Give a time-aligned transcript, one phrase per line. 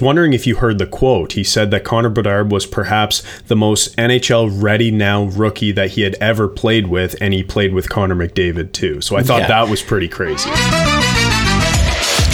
[0.00, 1.32] wondering if you heard the quote.
[1.32, 6.02] He said that Connor Bedard was perhaps the most NHL ready now rookie that he
[6.02, 9.00] had ever played with, and he played with Connor McDavid too.
[9.00, 9.48] So I thought Yeah.
[9.48, 10.50] that was pretty crazy.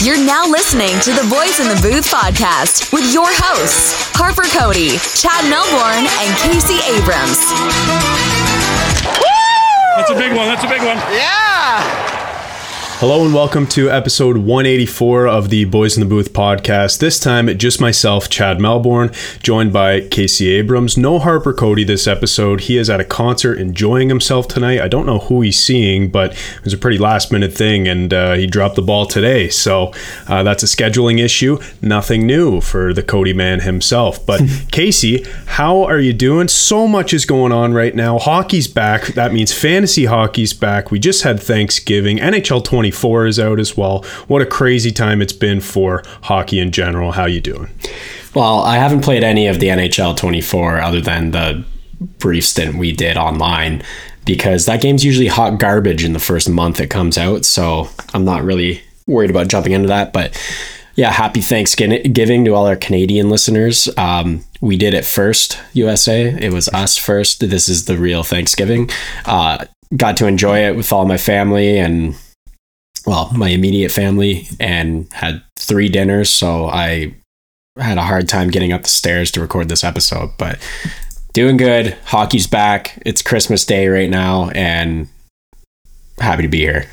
[0.05, 4.99] You're now listening to the Boys in the Booth podcast with your hosts, Harper Cody,
[5.17, 7.41] Chad Melbourne, and Casey Abrams.
[9.97, 10.47] That's a big one.
[10.47, 12.16] That's a big one.
[12.99, 16.99] Hello and welcome to episode 184 of the Boys in the Booth podcast.
[16.99, 19.11] This time, just myself, Chad Melbourne,
[19.43, 20.97] joined by Casey Abrams.
[20.97, 22.63] No Harper Cody this episode.
[22.63, 24.81] He is at a concert enjoying himself tonight.
[24.81, 28.15] I don't know who he's seeing, but it was a pretty last minute thing and
[28.15, 29.51] uh, he dropped the ball today.
[29.51, 29.93] So
[30.27, 31.59] uh, that's a scheduling issue.
[31.83, 34.25] Nothing new for the Cody man himself.
[34.25, 34.41] But
[34.73, 36.49] Casey, how are you doing?
[36.49, 38.19] So much is going on right now.
[38.19, 39.09] Hockey's back.
[39.09, 40.91] That means fantasy hockey's back.
[40.91, 42.17] We just had Thanksgiving.
[42.17, 44.05] NHL 24 is out as well.
[44.29, 47.13] What a crazy time it's been for hockey in general.
[47.13, 47.69] How you doing?
[48.33, 51.65] Well, I haven't played any of the NHL 24 other than the
[52.19, 53.83] brief stint we did online
[54.25, 57.45] because that game's usually hot garbage in the first month it comes out.
[57.45, 60.13] So I'm not really worried about jumping into that.
[60.13, 60.41] But
[60.95, 63.89] yeah, happy Thanksgiving to all our Canadian listeners.
[63.97, 66.27] Um, we did it first, USA.
[66.41, 67.41] It was us first.
[67.41, 68.91] This is the real Thanksgiving.
[69.25, 69.65] Uh,
[69.97, 72.17] got to enjoy it with all my family and
[73.07, 76.29] well, my immediate family and had three dinners.
[76.29, 77.15] So I
[77.79, 80.59] had a hard time getting up the stairs to record this episode, but
[81.33, 81.97] doing good.
[82.07, 83.01] Hockey's back.
[83.07, 85.09] It's Christmas Day right now, and
[86.19, 86.87] happy to be here.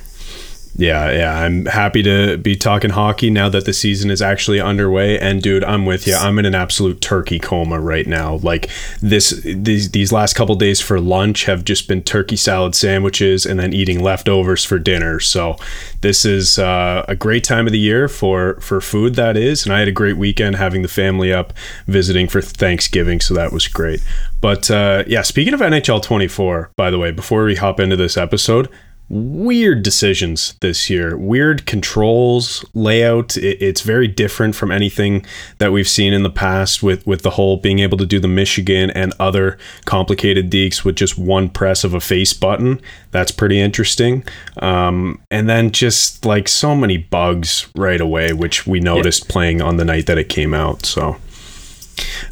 [0.76, 1.40] Yeah, yeah.
[1.40, 5.20] I'm happy to be talking hockey now that the season is actually underway.
[5.20, 6.16] And dude, I'm with you.
[6.16, 8.36] I'm in an absolute turkey coma right now.
[8.38, 13.46] Like this, these these last couple days for lunch have just been turkey salad sandwiches
[13.46, 15.20] and then eating leftovers for dinner.
[15.20, 15.58] So
[16.02, 19.14] this is uh, a great time of the year for for food.
[19.14, 21.54] That is, and I had a great weekend having the family up
[21.86, 23.20] visiting for Thanksgiving.
[23.20, 24.02] So that was great.
[24.42, 28.18] But uh, yeah, speaking of NHL 24, by the way, before we hop into this
[28.18, 28.70] episode
[29.14, 31.16] weird decisions this year.
[31.16, 33.38] Weird controls layout.
[33.38, 35.26] It, it's very different from anything
[35.60, 38.28] that we've seen in the past with with the whole being able to do the
[38.28, 42.82] michigan and other complicated dekes with just one press of a face button.
[43.12, 44.24] That's pretty interesting.
[44.58, 49.78] Um, and then just like so many bugs right away which we noticed playing on
[49.78, 51.18] the night that it came out so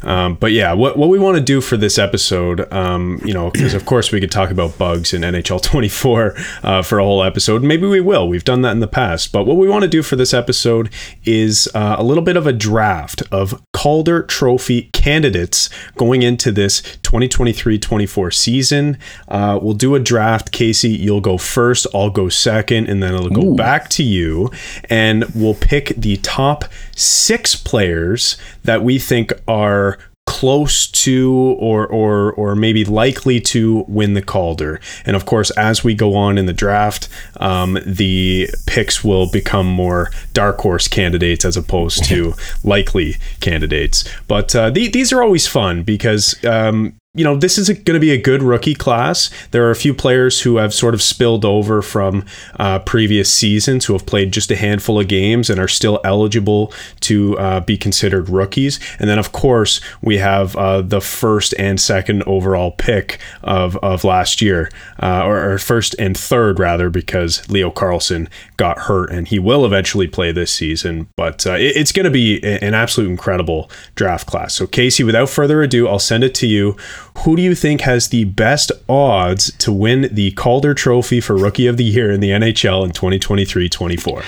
[0.04, 3.50] um, but yeah, what, what we want to do for this episode, um, you know,
[3.50, 7.22] because of course we could talk about bugs in NHL 24 uh, for a whole
[7.22, 7.62] episode.
[7.62, 8.28] Maybe we will.
[8.28, 9.32] We've done that in the past.
[9.32, 10.90] But what we want to do for this episode
[11.24, 16.82] is uh, a little bit of a draft of Calder Trophy candidates going into this
[17.02, 18.98] 2023 24 season.
[19.28, 20.52] Uh, we'll do a draft.
[20.52, 24.50] Casey, you'll go first, I'll go second, and then it'll go back to you.
[24.88, 26.64] And we'll pick the top
[26.94, 34.14] six players that we think are close to or or or maybe likely to win
[34.14, 34.80] the Calder.
[35.04, 37.08] And of course, as we go on in the draft,
[37.38, 42.34] um, the picks will become more dark horse candidates as opposed to
[42.64, 44.08] likely candidates.
[44.28, 46.42] But uh, the, these are always fun because.
[46.44, 49.28] Um, you know, this is going to be a good rookie class.
[49.50, 52.24] There are a few players who have sort of spilled over from
[52.58, 56.72] uh, previous seasons who have played just a handful of games and are still eligible
[57.00, 58.80] to uh, be considered rookies.
[58.98, 64.04] And then, of course, we have uh, the first and second overall pick of, of
[64.04, 64.70] last year,
[65.02, 68.26] uh, or, or first and third, rather, because Leo Carlsson
[68.62, 71.08] got hurt and he will eventually play this season.
[71.16, 74.54] But uh, it- it's going to be an absolute incredible draft class.
[74.54, 76.76] So, Casey, without further ado, I'll send it to you.
[77.24, 81.66] Who do you think has the best odds to win the Calder Trophy for Rookie
[81.66, 84.22] of the Year in the NHL in 2023 24?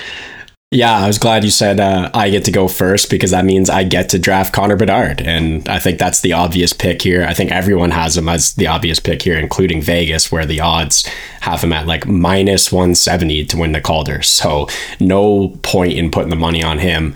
[0.71, 3.69] Yeah, I was glad you said uh, I get to go first because that means
[3.69, 5.21] I get to draft Connor Bedard.
[5.21, 7.23] And I think that's the obvious pick here.
[7.23, 11.07] I think everyone has him as the obvious pick here, including Vegas, where the odds
[11.41, 14.21] have him at like minus 170 to win the Calder.
[14.21, 14.67] So
[14.99, 17.15] no point in putting the money on him.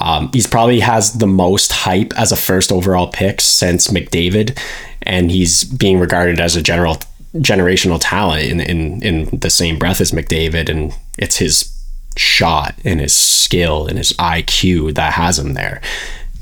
[0.00, 4.58] Um, he's probably has the most hype as a first overall pick since McDavid,
[5.02, 6.98] and he's being regarded as a general
[7.36, 11.75] generational talent in in in the same breath as McDavid, and it's his
[12.16, 15.80] shot and his skill and his IQ that has him there.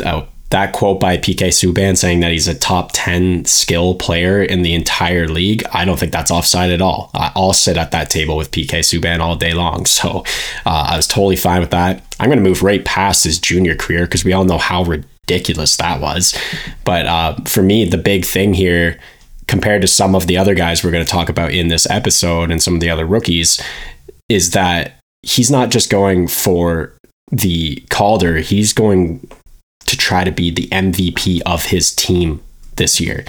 [0.04, 4.62] Uh, that quote by PK Subban saying that he's a top 10 skill player in
[4.62, 7.10] the entire league, I don't think that's offside at all.
[7.12, 9.84] I'll sit at that table with PK Subban all day long.
[9.94, 10.24] So
[10.66, 12.02] uh, I was totally fine with that.
[12.18, 15.76] I'm going to move right past his junior career because we all know how ridiculous
[15.76, 16.36] that was.
[16.84, 18.98] But uh, for me, the big thing here,
[19.46, 22.50] compared to some of the other guys we're going to talk about in this episode
[22.50, 23.62] and some of the other rookies,
[24.28, 26.92] is that he's not just going for
[27.30, 29.26] the Calder, he's going
[29.86, 32.40] to try to be the MVP of his team
[32.76, 33.24] this year.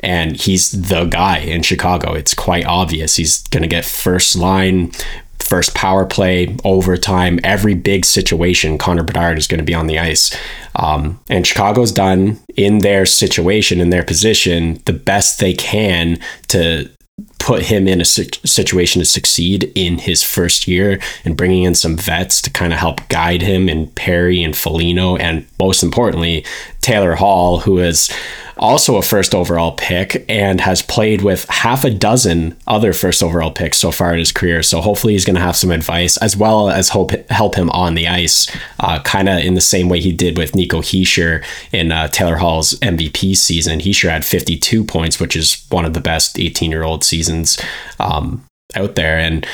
[0.00, 2.12] And he's the guy in Chicago.
[2.12, 3.16] It's quite obvious.
[3.16, 4.92] He's going to get first line,
[5.38, 8.78] first power play, overtime, every big situation.
[8.78, 10.36] Connor Bedard is going to be on the ice.
[10.74, 16.18] Um, and Chicago's done in their situation, in their position, the best they can
[16.48, 16.90] to
[17.38, 21.96] put him in a situation to succeed in his first year and bringing in some
[21.96, 26.44] vets to kind of help guide him and Perry and Foligno and most importantly
[26.82, 28.10] Taylor Hall who is
[28.58, 33.50] also a first overall pick and has played with half a dozen other first overall
[33.50, 34.62] picks so far in his career.
[34.62, 37.94] So hopefully he's going to have some advice as well as hope help him on
[37.94, 38.50] the ice,
[38.80, 42.36] uh, kind of in the same way he did with Nico Hischier in uh, Taylor
[42.36, 43.80] Hall's MVP season.
[43.80, 47.58] Hischier had 52 points, which is one of the best 18 year old seasons
[48.00, 48.44] um,
[48.74, 49.18] out there.
[49.18, 49.46] And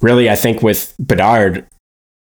[0.00, 1.66] really, I think with Bedard,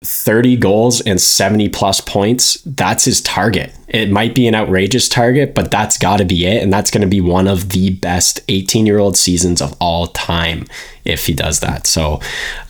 [0.02, 3.72] 30 goals and 70 plus points, that's his target.
[3.88, 6.62] It might be an outrageous target, but that's got to be it.
[6.62, 10.06] And that's going to be one of the best 18 year old seasons of all
[10.06, 10.66] time
[11.04, 11.86] if he does that.
[11.86, 12.20] So,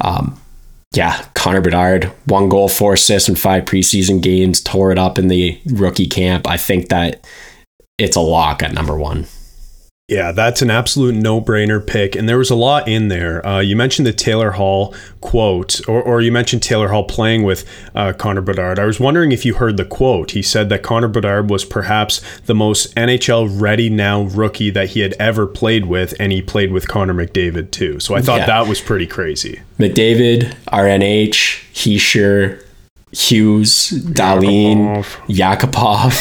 [0.01, 0.41] um,
[0.93, 5.29] yeah, Connor Bedard, one goal, four assists in five preseason games, tore it up in
[5.29, 6.49] the rookie camp.
[6.49, 7.25] I think that
[7.97, 9.27] it's a lock at number one.
[10.11, 13.47] Yeah, that's an absolute no-brainer pick, and there was a lot in there.
[13.47, 17.65] Uh, you mentioned the Taylor Hall quote, or, or you mentioned Taylor Hall playing with
[17.95, 18.81] uh, Connor Bedard.
[18.81, 20.33] I was wondering if you heard the quote.
[20.33, 25.01] He said that Connor Bedard was perhaps the most NHL ready now rookie that he
[25.01, 28.01] had ever played with, and he played with Connor McDavid too.
[28.01, 28.47] So I thought yeah.
[28.47, 29.61] that was pretty crazy.
[29.79, 32.65] McDavid, RNH, Hischier,
[33.13, 36.15] Hughes, Dahlin, Yakupov.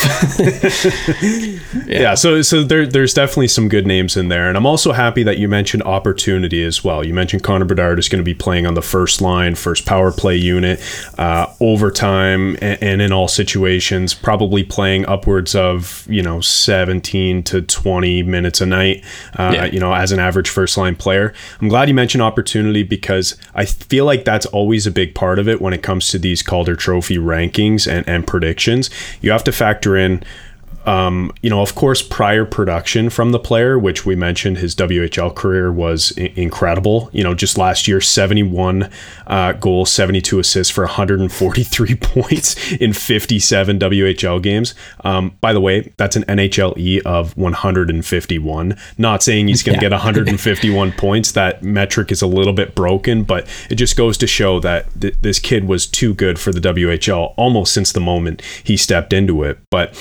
[1.88, 2.02] yeah.
[2.02, 2.16] yeah.
[2.16, 5.38] so so there, there's definitely some good names in there, and I'm also happy that
[5.38, 7.06] you mentioned opportunity as well.
[7.06, 10.12] You mentioned Connor Bedard is going to be playing on the first line, first power
[10.12, 10.82] play unit,
[11.20, 17.62] uh, overtime, and, and, in all situations, probably playing upwards of you know 17 to
[17.62, 19.06] 20 minutes a night.
[19.38, 19.66] Uh, yeah.
[19.66, 23.66] You know, as an average first line player, I'm glad you mentioned opportunity because I
[23.66, 26.79] feel like that's always a big part of it when it comes to these Calder
[26.80, 28.90] Trophy rankings and, and predictions,
[29.22, 30.24] you have to factor in
[30.90, 35.36] um, you know, of course, prior production from the player, which we mentioned, his WHL
[35.36, 37.12] career was I- incredible.
[37.14, 38.90] You know, just last year, 71
[39.28, 44.74] uh, goals, 72 assists for 143 points in 57 WHL games.
[45.04, 48.76] Um, by the way, that's an NHLE of 151.
[48.98, 49.90] Not saying he's going to yeah.
[49.90, 51.34] get 151 points.
[51.34, 55.16] That metric is a little bit broken, but it just goes to show that th-
[55.22, 59.44] this kid was too good for the WHL almost since the moment he stepped into
[59.44, 59.60] it.
[59.70, 59.94] But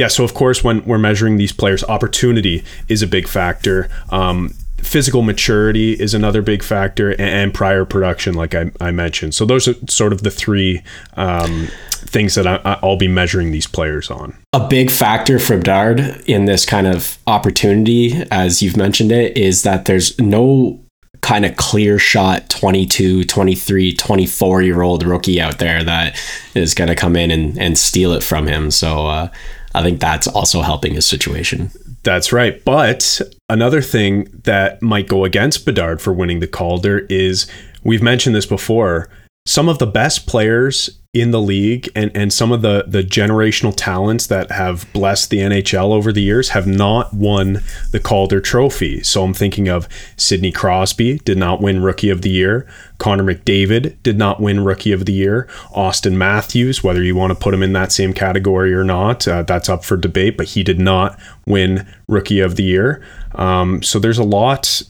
[0.00, 3.90] yeah, so of course, when we're measuring these players, opportunity is a big factor.
[4.08, 9.34] Um, physical maturity is another big factor, and, and prior production, like I, I, mentioned.
[9.34, 10.82] So those are sort of the three
[11.18, 14.34] um, things that I, will be measuring these players on.
[14.54, 19.64] A big factor for Bedard in this kind of opportunity, as you've mentioned it, is
[19.64, 20.80] that there's no
[21.20, 26.18] kind of clear shot 22 23 24 year old rookie out there that
[26.54, 29.28] is going to come in and, and steal it from him so uh,
[29.74, 31.70] I think that's also helping his situation.
[32.02, 32.64] That's right.
[32.64, 37.46] But another thing that might go against Bedard for winning the Calder is
[37.84, 39.10] we've mentioned this before.
[39.46, 43.74] Some of the best players in the league and, and some of the, the generational
[43.76, 49.02] talents that have blessed the NHL over the years have not won the Calder Trophy.
[49.02, 52.68] So I'm thinking of Sidney Crosby, did not win Rookie of the Year.
[52.98, 55.48] Connor McDavid did not win Rookie of the Year.
[55.74, 59.42] Auston Matthews, whether you want to put him in that same category or not, uh,
[59.42, 63.04] that's up for debate, but he did not win Rookie of the Year.
[63.34, 64.80] Um, so there's a lot,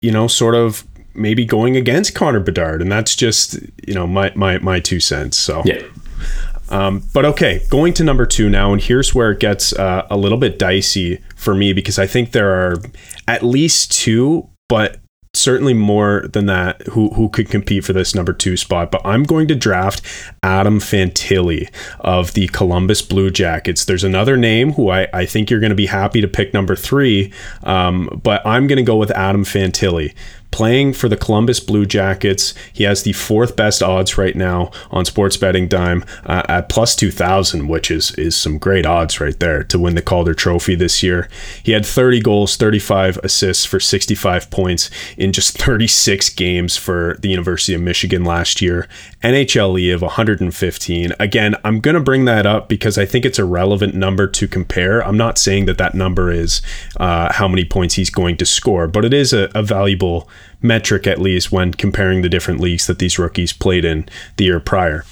[0.00, 0.86] you know, sort of
[1.16, 5.36] maybe going against Connor Bedard, and that's just you know my my my two cents.
[5.36, 5.82] So yeah.
[6.68, 10.16] Um, but okay, going to number two now, and here's where it gets uh, a
[10.16, 12.76] little bit dicey for me because I think there are
[13.28, 14.98] at least two, but
[15.36, 18.90] certainly more than that who who could compete for this number two spot.
[18.90, 20.02] But I'm going to draft
[20.42, 21.70] Adam Fantilli
[22.00, 23.84] of the Columbus Blue Jackets.
[23.84, 26.74] There's another name who I, I think you're going to be happy to pick number
[26.74, 27.32] three,
[27.62, 30.14] um, but I'm going to go with Adam Fantilli
[30.50, 32.54] playing for the Columbus Blue Jackets.
[32.72, 36.96] He has the fourth best odds right now on Sports Betting Dime uh, at plus
[36.96, 41.02] 2,000, which is is some great odds right there to win the Calder Trophy this
[41.02, 41.28] year.
[41.62, 47.28] He had 30 goals, 35 assists for 65 points in just 36 games for the
[47.28, 48.88] University of Michigan last year.
[49.22, 51.12] NHLE of 115.
[51.18, 54.48] Again, I'm going to bring that up because I think it's a relevant number to
[54.48, 55.04] compare.
[55.04, 56.62] I'm not saying that that number is
[56.98, 60.28] uh, how many points he's going to score, but it is a, a valuable
[60.62, 64.60] metric at least when comparing the different leagues that these rookies played in the year
[64.60, 65.04] prior.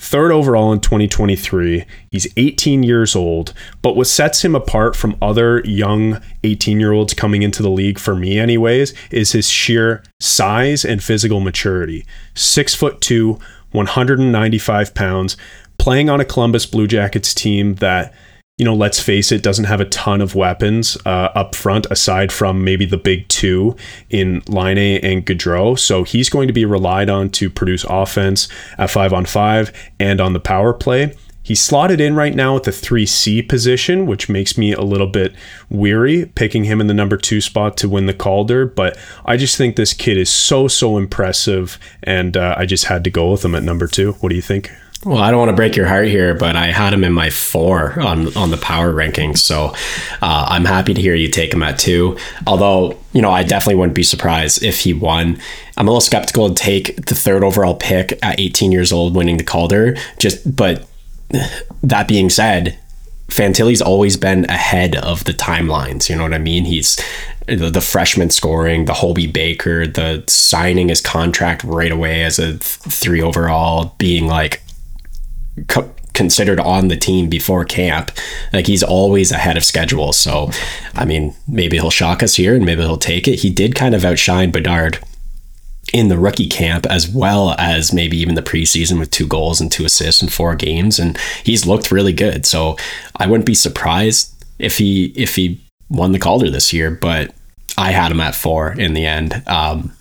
[0.00, 1.84] third overall in 2023.
[2.10, 7.14] He's 18 years old, but what sets him apart from other young 18 year olds
[7.14, 12.04] coming into the league, for me, anyways, is his sheer size and physical maturity.
[12.34, 13.38] Six foot two,
[13.72, 15.36] 195 pounds,
[15.78, 18.12] playing on a Columbus Blue Jackets team that
[18.56, 22.30] you know, let's face it, doesn't have a ton of weapons uh, up front aside
[22.30, 23.74] from maybe the big two
[24.10, 25.76] in Laine and Gaudreau.
[25.76, 28.46] So he's going to be relied on to produce offense
[28.78, 31.16] at five on five and on the power play.
[31.42, 35.34] He's slotted in right now at the 3C position, which makes me a little bit
[35.68, 38.64] weary picking him in the number two spot to win the Calder.
[38.64, 38.96] But
[39.26, 41.78] I just think this kid is so, so impressive.
[42.02, 44.12] And uh, I just had to go with him at number two.
[44.12, 44.70] What do you think?
[45.04, 47.28] Well, I don't want to break your heart here, but I had him in my
[47.28, 49.74] four on on the power rankings, so
[50.22, 52.16] uh, I'm happy to hear you take him at two.
[52.46, 55.38] Although, you know, I definitely wouldn't be surprised if he won.
[55.76, 59.36] I'm a little skeptical to take the third overall pick at 18 years old, winning
[59.36, 59.96] the Calder.
[60.18, 60.86] Just, but
[61.82, 62.78] that being said,
[63.28, 66.08] Fantilli's always been ahead of the timelines.
[66.08, 66.64] You know what I mean?
[66.64, 66.98] He's
[67.46, 72.52] the, the freshman scoring, the Hobey Baker, the signing his contract right away as a
[72.52, 74.62] th- three overall, being like
[75.68, 78.10] co- considered on the team before camp.
[78.52, 80.12] Like he's always ahead of schedule.
[80.12, 80.50] So,
[80.94, 83.40] I mean, maybe he'll shock us here and maybe he'll take it.
[83.40, 84.98] He did kind of outshine Bedard
[85.92, 89.70] in the rookie camp as well as maybe even the preseason with two goals and
[89.70, 92.46] two assists in four games and he's looked really good.
[92.46, 92.76] So,
[93.16, 97.34] I wouldn't be surprised if he if he won the Calder this year, but
[97.76, 99.42] I had him at 4 in the end.
[99.46, 99.92] Um,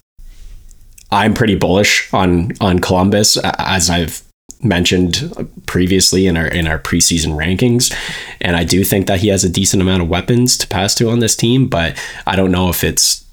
[1.12, 4.24] I'm pretty bullish on on Columbus as I've
[4.62, 5.34] mentioned
[5.66, 7.94] previously in our in our preseason rankings.
[8.42, 11.10] And I do think that he has a decent amount of weapons to pass to
[11.10, 13.26] on this team but I don't know if it's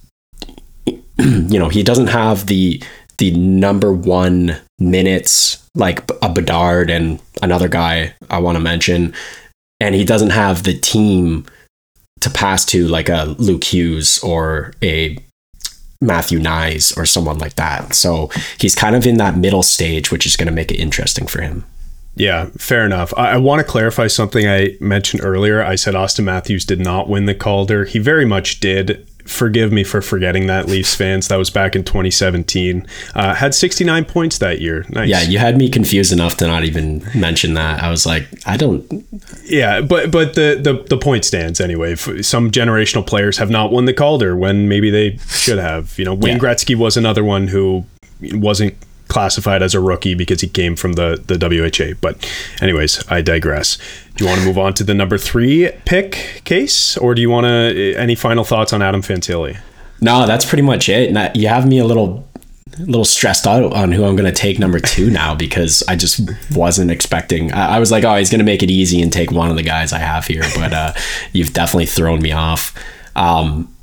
[0.87, 2.83] you know he doesn't have the
[3.19, 9.15] the number 1 minutes like a Bedard and another guy I want to mention.
[9.79, 11.47] And he doesn't have the team
[12.21, 15.19] to pass to like a Luke Hughes or a
[16.01, 17.95] Matthew Knies or someone like that.
[17.95, 21.27] So he's kind of in that middle stage, which is going to make it interesting
[21.27, 21.65] for him.
[22.15, 23.15] Yeah, fair enough.
[23.17, 25.63] I, I want to clarify something I mentioned earlier.
[25.63, 27.85] I said Auston Matthews did not win the Calder.
[27.85, 31.29] He very much did forgive me for forgetting that, Leafs fans.
[31.29, 32.87] That was back in 2017.
[33.15, 34.85] Uh, had 69 points that year.
[34.89, 35.09] Nice.
[35.09, 37.83] Yeah, you had me confused enough to not even mention that.
[37.83, 39.07] I was like, I don't.
[39.45, 41.95] Yeah, but but the the, the point stands anyway.
[41.95, 45.99] Some generational players have not won the Calder when maybe they should have.
[45.99, 46.39] You know, Wayne yeah.
[46.39, 47.85] Gretzky was another one who
[48.21, 48.75] wasn't
[49.11, 51.99] classified as a rookie because he came from the the WHA.
[52.01, 52.29] But
[52.63, 53.77] anyways, I digress.
[54.21, 57.31] Do you want to move on to the number three pick case, or do you
[57.31, 57.95] want to?
[57.95, 59.59] Any final thoughts on Adam Fantilli?
[60.03, 61.35] No, that's pretty much it.
[61.35, 62.29] You have me a little
[62.79, 65.97] a little stressed out on who I'm going to take number two now because I
[65.97, 66.21] just
[66.55, 67.51] wasn't expecting.
[67.53, 69.57] I, I was like, oh, he's going to make it easy and take one of
[69.57, 70.93] the guys I have here, but uh,
[71.33, 72.77] you've definitely thrown me off.
[73.17, 73.75] Um,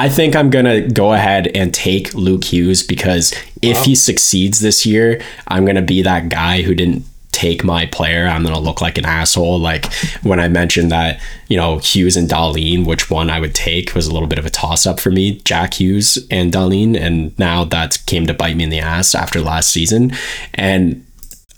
[0.00, 3.82] I think I'm going to go ahead and take Luke Hughes because if wow.
[3.82, 8.26] he succeeds this year, I'm going to be that guy who didn't take my player.
[8.26, 9.58] I'm going to look like an asshole.
[9.58, 9.92] Like
[10.22, 14.06] when I mentioned that, you know, Hughes and Dahlin, which one I would take was
[14.06, 16.98] a little bit of a toss up for me, Jack Hughes and Dahlin.
[16.98, 20.12] And now that came to bite me in the ass after last season.
[20.54, 21.06] And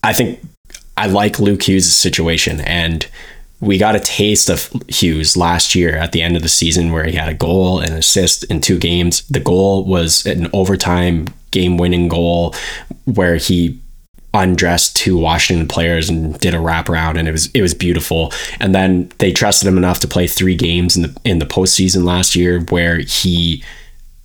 [0.03, 0.41] I think
[0.97, 2.59] I like Luke Hughes' situation.
[2.63, 3.07] And
[3.63, 7.05] we got a taste of Hughes last year at the end of the season where
[7.05, 9.23] he had a goal and assist in two games.
[9.29, 12.57] The goal was an overtime game winning goal
[13.05, 13.79] where he
[14.35, 18.33] undressed two Washington players and did a wraparound and it was it was beautiful.
[18.59, 22.03] And then they trusted him enough to play three games in the in the postseason
[22.03, 23.63] last year where he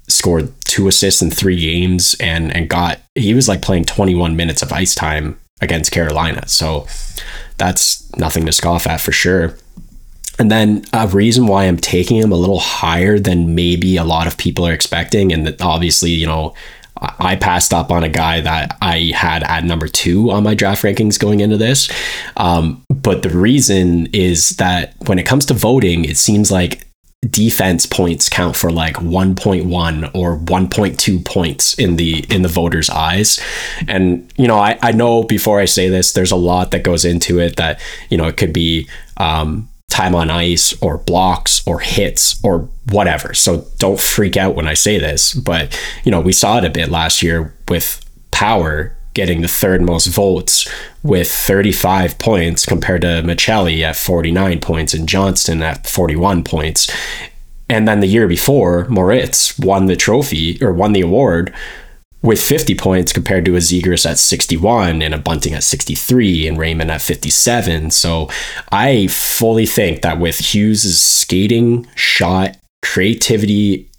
[0.10, 4.64] scored two assists in three games and and got he was like playing 21 minutes
[4.64, 6.48] of ice time against Carolina.
[6.48, 6.88] So
[7.58, 9.58] that's nothing to scoff at for sure.
[10.40, 14.28] And then a reason why I'm taking him a little higher than maybe a lot
[14.28, 16.54] of people are expecting, and that obviously, you know,
[17.02, 20.84] I passed up on a guy that I had at number two on my draft
[20.84, 21.90] rankings going into this.
[22.38, 26.87] Um, but the reason is that when it comes to voting, it seems like
[27.22, 33.40] defense points count for like 1.1 or 1.2 points in the in the voters eyes.
[33.88, 37.06] And you know I, I know before i say this there's a lot that goes
[37.06, 41.80] into it that you know it could be um, time on ice or blocks or
[41.80, 43.34] hits or whatever.
[43.34, 46.70] So don't freak out when i say this but you know we saw it a
[46.70, 50.70] bit last year with power getting the third most votes
[51.02, 56.88] with 35 points compared to Maccelli at 49 points and Johnston at 41 points.
[57.68, 61.52] And then the year before, Moritz won the trophy or won the award
[62.22, 66.60] with 50 points compared to a Zegras at 61 and a Bunting at 63 and
[66.60, 67.90] Raymond at 57.
[67.90, 68.30] So
[68.72, 73.90] I fully think that with Hughes' skating, shot, creativity,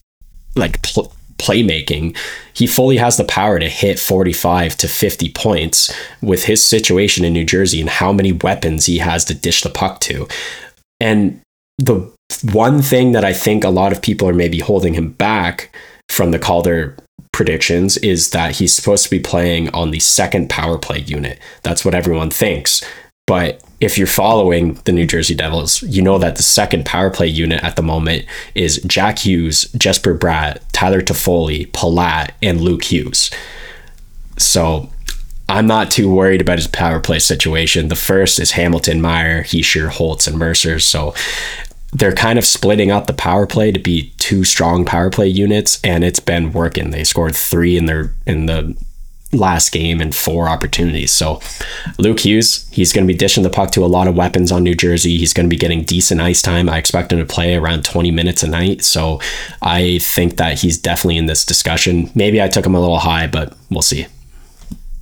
[0.55, 2.17] like pl- playmaking,
[2.53, 7.33] he fully has the power to hit 45 to 50 points with his situation in
[7.33, 10.29] New Jersey and how many weapons he has to dish the puck to.
[11.01, 11.41] And
[11.79, 12.13] the
[12.53, 15.75] one thing that I think a lot of people are maybe holding him back
[16.09, 16.97] from the Calder
[17.33, 21.39] predictions is that he's supposed to be playing on the second power play unit.
[21.63, 22.83] That's what everyone thinks.
[23.29, 27.27] But if you're following the New Jersey Devils, you know that the second power play
[27.27, 33.31] unit at the moment is Jack Hughes, Jesper Bratt, Tyler Toffoli, Palat, and Luke Hughes.
[34.39, 34.91] So
[35.47, 37.89] I'm not too worried about his power play situation.
[37.89, 40.79] The first is Hamilton, Meier, Hischier, Holtz, and Mercer.
[40.79, 41.15] So
[41.93, 45.81] they're kind of splitting up the power play to be two strong power play units,
[45.85, 46.91] and it's been working.
[46.91, 48.75] They scored three in their in the
[49.33, 51.13] last game and four opportunities.
[51.13, 51.41] So
[51.99, 54.63] Luke Hughes, he's going to be dishing the puck to a lot of weapons on
[54.63, 55.19] New Jersey.
[55.19, 56.69] He's going to be getting decent ice time.
[56.69, 58.83] I expect him to play around 20 minutes a night.
[58.83, 59.21] So
[59.61, 62.11] I think that he's definitely in this discussion.
[62.15, 64.07] Maybe I took him a little high, but we'll see.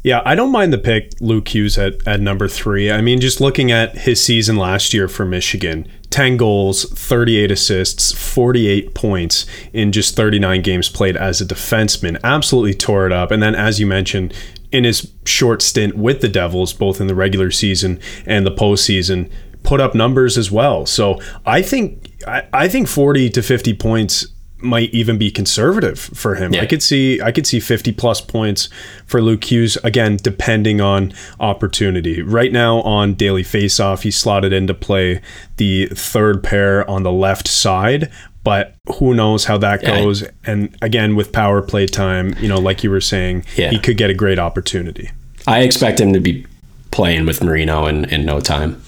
[0.06, 2.92] Yeah, I don't mind the pick, Luke Hughes at, at number three.
[2.92, 8.12] I mean, just looking at his season last year for Michigan, 10 goals, 38 assists,
[8.12, 12.20] 48 points in just 39 games played as a defenseman.
[12.22, 13.32] Absolutely tore it up.
[13.32, 14.32] And then, as you mentioned,
[14.70, 19.28] in his short stint with the Devils, both in the regular season and the postseason,
[19.64, 20.86] put up numbers as well.
[20.86, 26.36] So I think I, I think 40 to 50 points might even be conservative for
[26.36, 26.54] him.
[26.54, 26.62] Yeah.
[26.62, 28.68] I could see I could see 50 plus points
[29.04, 32.22] for Luke Hughes again depending on opportunity.
[32.22, 35.20] Right now on daily faceoff he's slotted in to play
[35.56, 38.10] the third pair on the left side,
[38.44, 42.82] but who knows how that goes and again with power play time, you know, like
[42.82, 43.70] you were saying, yeah.
[43.70, 45.10] he could get a great opportunity.
[45.46, 46.46] I expect him to be
[46.90, 48.82] playing with Marino in, in no time.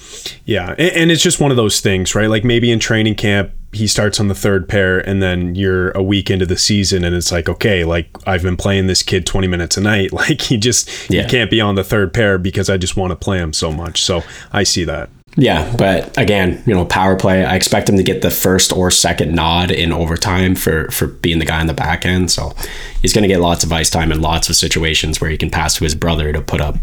[0.45, 2.28] Yeah, and, and it's just one of those things, right?
[2.28, 6.02] Like maybe in training camp he starts on the third pair and then you're a
[6.02, 9.47] week into the season and it's like okay like i've been playing this kid 20
[9.47, 11.23] minutes a night like he just yeah.
[11.23, 13.71] he can't be on the third pair because i just want to play him so
[13.71, 17.97] much so i see that yeah but again you know power play i expect him
[17.97, 21.67] to get the first or second nod in overtime for for being the guy on
[21.67, 22.54] the back end so
[23.02, 25.50] he's going to get lots of ice time and lots of situations where he can
[25.50, 26.76] pass to his brother to put up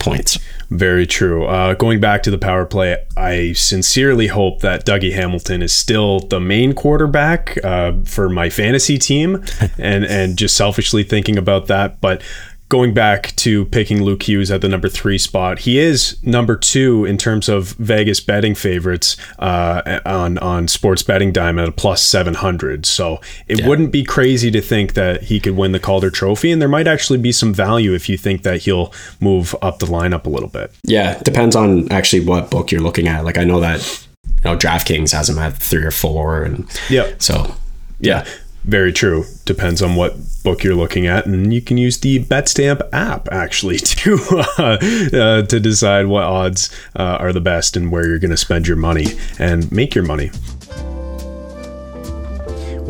[0.00, 0.38] points.
[0.70, 1.46] Very true.
[1.46, 6.20] Uh, going back to the power play, I sincerely hope that Dougie Hamilton is still
[6.20, 9.44] the main quarterback uh, for my fantasy team,
[9.78, 12.00] and and just selfishly thinking about that.
[12.00, 12.22] But
[12.70, 17.04] going back to picking Luke Hughes at the number three spot, he is number two
[17.04, 22.00] in terms of Vegas betting favorites uh, on on sports betting diamond at a plus
[22.00, 22.86] seven hundred.
[22.86, 23.68] So it yeah.
[23.68, 26.88] wouldn't be crazy to think that he could win the Calder Trophy, and there might
[26.88, 30.48] actually be some value if you think that he'll move up the lineup a little
[30.48, 30.72] bit.
[30.84, 33.24] Yeah, depends on actually what book you're looking at.
[33.24, 37.12] Like I know that you know DraftKings has him at three or four, and yeah,
[37.18, 37.54] so
[37.98, 38.24] yeah.
[38.64, 39.24] Very true.
[39.46, 43.78] Depends on what book you're looking at, and you can use the BetStamp app actually
[43.78, 44.18] to
[44.58, 48.36] uh, uh, to decide what odds uh, are the best and where you're going to
[48.36, 49.06] spend your money
[49.38, 50.30] and make your money.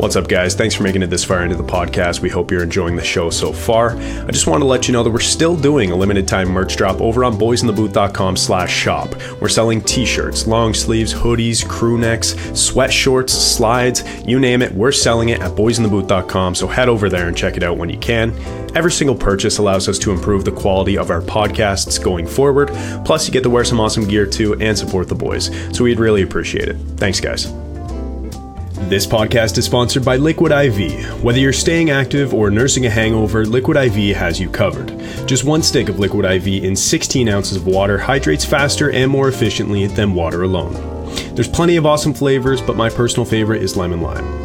[0.01, 0.55] What's up, guys?
[0.55, 2.21] Thanks for making it this far into the podcast.
[2.21, 3.95] We hope you're enjoying the show so far.
[3.95, 6.75] I just want to let you know that we're still doing a limited time merch
[6.75, 9.13] drop over on boysinthebooth.com slash shop.
[9.39, 14.91] We're selling t-shirts, long sleeves, hoodies, crew necks, sweat shorts, slides, you name it, we're
[14.91, 18.31] selling it at boysinthebooth.com, so head over there and check it out when you can.
[18.75, 22.69] Every single purchase allows us to improve the quality of our podcasts going forward.
[23.05, 25.51] Plus, you get to wear some awesome gear too and support the boys.
[25.77, 26.77] So we'd really appreciate it.
[26.97, 27.53] Thanks, guys.
[28.89, 31.23] This podcast is sponsored by Liquid IV.
[31.23, 34.89] Whether you're staying active or nursing a hangover, Liquid IV has you covered.
[35.25, 39.29] Just one stick of Liquid IV in 16 ounces of water hydrates faster and more
[39.29, 40.73] efficiently than water alone.
[41.35, 44.40] There's plenty of awesome flavors, but my personal favorite is lemon lime.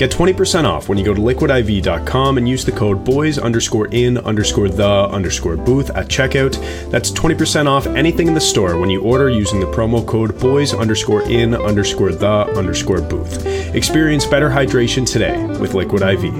[0.00, 4.16] Get 20% off when you go to liquidiv.com and use the code boys underscore in
[4.16, 6.56] underscore the underscore booth at checkout.
[6.90, 10.72] That's 20% off anything in the store when you order using the promo code boys
[10.72, 13.44] underscore in underscore the underscore booth.
[13.74, 16.32] Experience better hydration today with Liquid IV.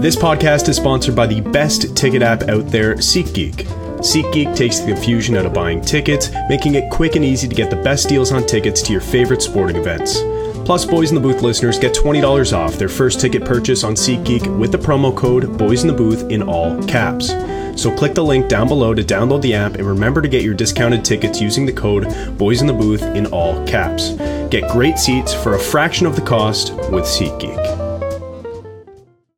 [0.00, 3.66] This podcast is sponsored by the best ticket app out there, SeatGeek.
[3.98, 7.70] SeatGeek takes the confusion out of buying tickets, making it quick and easy to get
[7.70, 10.20] the best deals on tickets to your favorite sporting events.
[10.64, 14.58] Plus, Boys in the Booth listeners get $20 off their first ticket purchase on SeatGeek
[14.58, 17.28] with the promo code Boys in the Booth in all caps.
[17.76, 20.54] So click the link down below to download the app and remember to get your
[20.54, 22.06] discounted tickets using the code
[22.38, 24.12] Boys in the Booth in all caps.
[24.48, 27.84] Get great seats for a fraction of the cost with SeatGeek.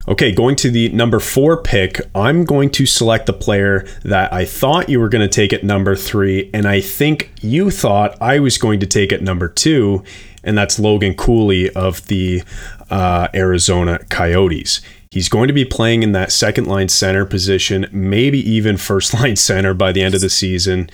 [0.08, 4.44] Okay, going to the number four pick, I'm going to select the player that I
[4.44, 8.38] thought you were going to take at number three, and I think you thought I
[8.38, 10.04] was going to take at number two,
[10.46, 12.42] and that's Logan Cooley of the
[12.88, 14.80] uh, Arizona Coyotes.
[15.10, 19.36] He's going to be playing in that second line center position, maybe even first line
[19.36, 20.88] center by the end of the season.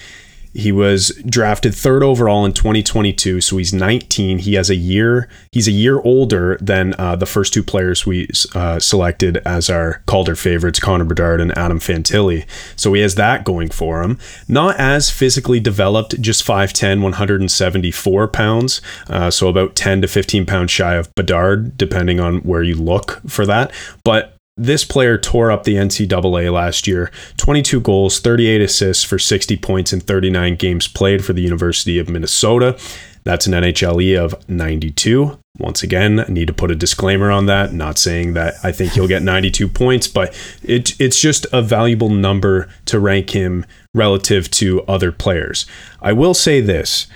[0.55, 4.41] He was drafted third overall in 2022, so he's 19.
[4.41, 5.29] He has a year.
[5.51, 10.03] He's a year older than uh, the first two players we uh, selected as our
[10.07, 12.47] Calder favorites, Connor Bedard and Adam Fantilli.
[12.77, 14.19] So he has that going for him.
[14.49, 20.71] Not as physically developed, just 5'10", 174 pounds, uh, so about 10 to 15 pounds
[20.71, 23.73] shy of Bedard, depending on where you look for that.
[24.05, 29.57] But this player tore up the NCAA last year 22 goals, 38 assists for 60
[29.57, 32.79] points in 39 games played for the University of Minnesota.
[33.25, 35.39] That's an NHLE of 92.
[35.59, 37.73] Once again, I need to put a disclaimer on that.
[37.73, 42.09] Not saying that I think he'll get 92 points, but it, it's just a valuable
[42.09, 45.67] number to rank him relative to other players.
[46.01, 47.07] I will say this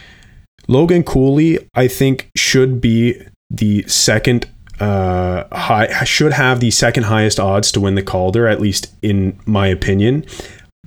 [0.68, 3.20] Logan Cooley, I think, should be
[3.50, 4.48] the second
[4.80, 9.38] uh, high should have the second highest odds to win the Calder, at least in
[9.46, 10.24] my opinion.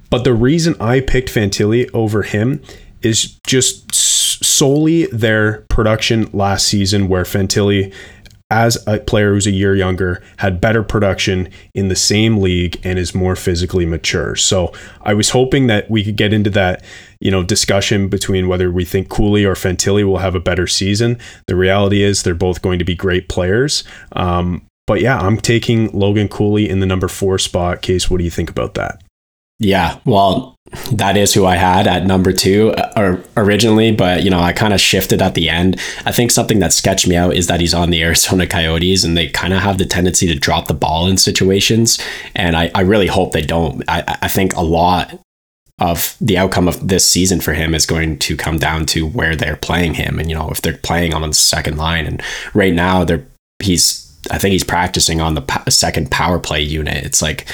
[0.09, 2.61] But the reason I picked Fantilli over him
[3.01, 7.93] is just solely their production last season, where Fantilli
[8.51, 12.97] as a player who's a year younger, had better production in the same league and
[12.97, 14.35] is more physically mature.
[14.35, 16.83] So I was hoping that we could get into that,
[17.19, 21.19] you know, discussion between whether we think Cooley or Fantilli will have a better season.
[21.47, 23.83] The reality is they're both going to be great players.
[24.13, 27.83] Um, but yeah, I'm taking Logan Cooley in the number four spot.
[27.83, 28.99] Case, what do you think about that?
[29.59, 30.55] Yeah, well,
[30.91, 34.73] that is who I had at number two uh, originally, but you know, I kind
[34.73, 35.79] of shifted at the end.
[36.05, 39.17] I think something that sketched me out is that he's on the Arizona Coyotes and
[39.17, 41.99] they kind of have the tendency to drop the ball in situations.
[42.35, 43.83] And I, I really hope they don't.
[43.89, 45.19] I, I think a lot
[45.79, 49.35] of the outcome of this season for him is going to come down to where
[49.35, 50.19] they're playing him.
[50.19, 52.21] And, you know, if they're playing on the second line and
[52.53, 53.25] right now they're,
[53.59, 57.05] he's, I think he's practicing on the second power play unit.
[57.05, 57.47] It's like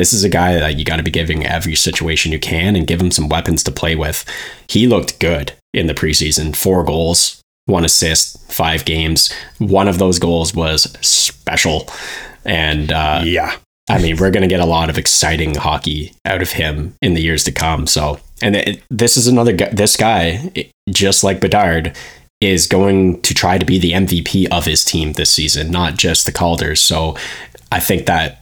[0.00, 2.86] this is a guy that you got to be giving every situation you can and
[2.86, 4.24] give him some weapons to play with.
[4.66, 9.30] He looked good in the preseason, four goals, one assist, five games.
[9.58, 11.86] One of those goals was special,
[12.46, 13.56] and uh, yeah,
[13.90, 17.12] I mean we're going to get a lot of exciting hockey out of him in
[17.12, 17.86] the years to come.
[17.86, 19.68] So, and it, this is another guy.
[19.68, 21.94] This guy, just like Bedard,
[22.40, 26.24] is going to try to be the MVP of his team this season, not just
[26.24, 26.78] the Calders.
[26.78, 27.18] So
[27.70, 28.39] I think that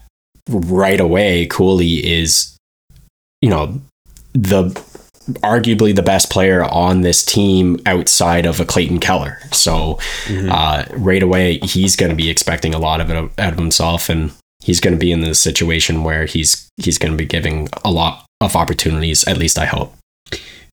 [0.49, 2.57] right away, Cooley is,
[3.41, 3.81] you know,
[4.33, 4.71] the
[5.43, 9.39] arguably the best player on this team outside of a Clayton Keller.
[9.53, 10.51] So mm-hmm.
[10.51, 14.09] uh, right away, he's going to be expecting a lot of it out of himself,
[14.09, 17.69] and he's going to be in the situation where he's he's going to be giving
[17.85, 19.27] a lot of opportunities.
[19.27, 19.95] At least I hope.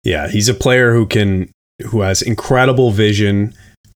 [0.03, 1.49] Yeah, he's a player who can
[1.87, 3.53] who has incredible vision,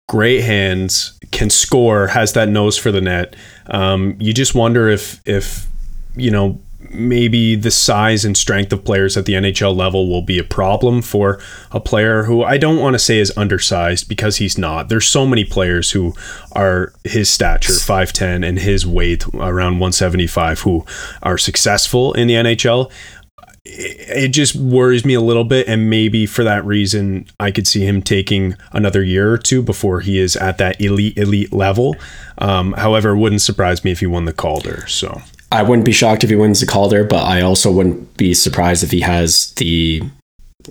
[0.09, 3.35] great hands, can score, has that nose for the net.
[3.67, 5.67] Um, you just wonder if if
[6.15, 6.59] you know
[6.91, 11.03] maybe the size and strength of players at the NHL level will be a problem
[11.03, 11.39] for
[11.71, 14.89] a player who I don't want to say is undersized because he's not.
[14.89, 16.15] There's so many players who
[16.53, 20.85] are his stature, 5'10, and his weight around 175 who
[21.21, 22.91] are successful in the NHL
[23.71, 27.85] it just worries me a little bit and maybe for that reason i could see
[27.85, 31.95] him taking another year or two before he is at that elite elite level.
[32.37, 35.21] Um, however it wouldn't surprise me if he won the calder so.
[35.51, 38.83] I wouldn't be shocked if he wins the calder but i also wouldn't be surprised
[38.83, 40.03] if he has the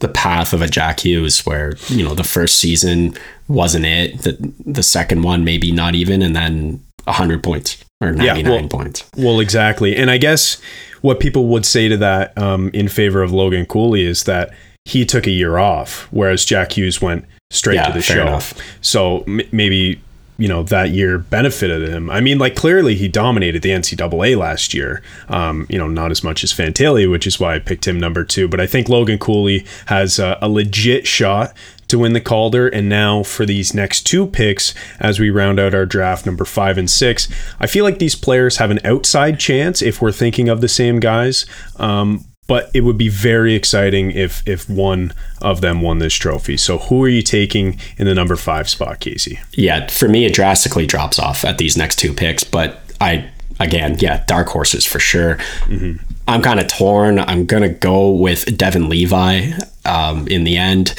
[0.01, 3.15] the path of a jack hughes where you know the first season
[3.49, 8.45] wasn't it the, the second one maybe not even and then 100 points or 99
[8.45, 10.61] yeah, well, points well exactly and i guess
[11.01, 14.53] what people would say to that um, in favor of Logan Cooley is that
[14.85, 18.23] he took a year off, whereas Jack Hughes went straight yeah, to the show.
[18.23, 18.55] Enough.
[18.81, 20.01] So m- maybe
[20.39, 22.11] you know that year benefited him.
[22.11, 25.03] I mean, like clearly he dominated the NCAA last year.
[25.29, 28.25] Um, you know, not as much as Fantilli, which is why I picked him number
[28.25, 28.49] two.
[28.49, 31.55] But I think Logan Cooley has a, a legit shot
[31.89, 32.69] to win the Calder.
[32.69, 36.79] And now for these next two picks, as we round out our draft number five
[36.79, 40.61] and six, I feel like these players have an outside chance if we're thinking of
[40.61, 41.47] the same guys.
[41.77, 46.57] Um, but it would be very exciting if if one of them won this trophy.
[46.57, 49.39] So who are you taking in the number five spot, Casey?
[49.53, 52.43] Yeah, for me, it drastically drops off at these next two picks.
[52.43, 55.37] But I again, yeah, dark horses for sure.
[55.67, 56.03] Mm-hmm.
[56.27, 57.19] I'm kind of torn.
[57.19, 59.53] I'm gonna go with Devon Levi
[59.85, 60.95] um, in the end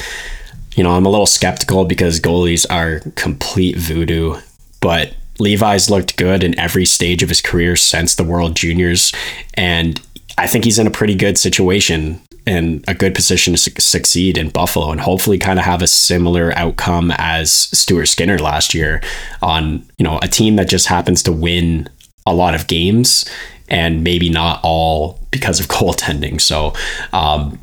[0.74, 4.40] you know, I'm a little skeptical because goalies are complete voodoo,
[4.80, 9.12] but Levi's looked good in every stage of his career since the World Juniors,
[9.54, 10.00] and
[10.38, 14.38] I think he's in a pretty good situation and a good position to su- succeed
[14.38, 19.02] in Buffalo and hopefully kind of have a similar outcome as Stuart Skinner last year
[19.42, 21.88] on, you know, a team that just happens to win
[22.26, 23.24] a lot of games
[23.68, 26.40] and maybe not all because of goaltending.
[26.40, 26.72] So,
[27.12, 27.58] um,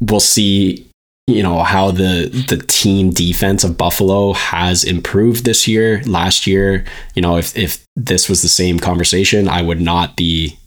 [0.00, 0.87] we'll see
[1.28, 6.02] you know how the the team defense of Buffalo has improved this year.
[6.04, 10.58] Last year, you know, if if this was the same conversation, I would not be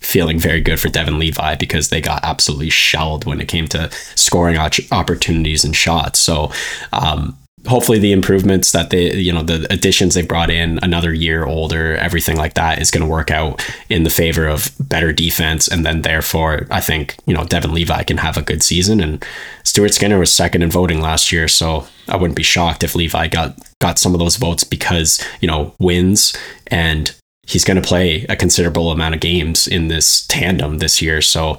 [0.00, 3.90] feeling very good for Devon Levi because they got absolutely shelled when it came to
[4.14, 6.18] scoring opportunities and shots.
[6.18, 6.52] So,
[6.92, 7.36] um,
[7.68, 11.96] hopefully the improvements that they you know the additions they brought in another year older
[11.96, 15.68] everything like that is going to work out in the favor of better defense.
[15.68, 19.00] And then therefore i think you know devon levi can have a good season.
[19.00, 19.24] And
[19.64, 23.28] stuart skinner was second in voting last year so i wouldn't be shocked if levi
[23.28, 26.36] got got some of those votes because you know wins.
[26.68, 27.14] And
[27.46, 31.22] he's going to play a considerable amount of games in this tandem this year.
[31.22, 31.58] So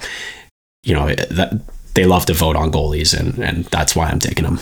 [0.84, 1.62] you know that
[1.94, 4.60] they love to vote on goalies and and that's why i'm taking them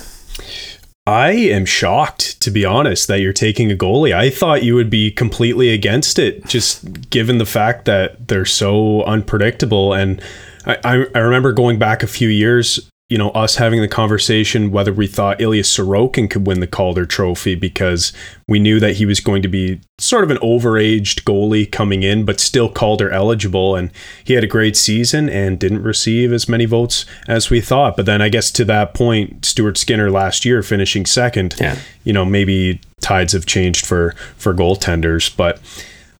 [1.08, 4.14] I am shocked, to be honest, that you're taking a goalie.
[4.14, 9.04] I thought you would be completely against it, just given the fact that they're so
[9.04, 9.94] unpredictable.
[9.94, 10.22] And
[10.66, 14.92] I, I remember going back a few years you know, us having the conversation whether
[14.92, 18.12] we thought Ilya Sorokin could win the Calder Trophy because
[18.48, 22.26] we knew that he was going to be sort of an overaged goalie coming in,
[22.26, 23.78] but still Calder eligible.
[23.78, 23.92] And
[24.26, 27.96] he had a great season and didn't receive as many votes as we thought.
[27.96, 31.78] But then I guess to that point, Stuart Skinner last year finishing second, yeah.
[32.04, 35.36] you know, maybe tides have changed for for goaltenders.
[35.36, 35.62] But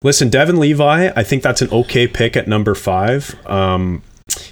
[0.04, 3.36] listen, Devon Levi, I think that's an okay pick at number five.
[3.46, 4.04] Um,